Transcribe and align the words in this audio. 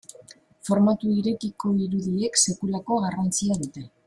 Formatu 0.69 1.11
irekiko 1.17 1.75
irudiek 1.85 2.41
sekulako 2.47 3.01
garrantzia 3.05 3.63
dute. 3.65 3.91